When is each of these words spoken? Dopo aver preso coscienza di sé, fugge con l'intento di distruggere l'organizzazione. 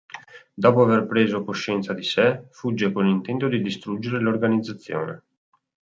Dopo 0.55 0.81
aver 0.81 1.05
preso 1.05 1.43
coscienza 1.43 1.93
di 1.93 2.01
sé, 2.01 2.47
fugge 2.49 2.91
con 2.91 3.05
l'intento 3.05 3.47
di 3.47 3.61
distruggere 3.61 4.19
l'organizzazione. 4.19 5.21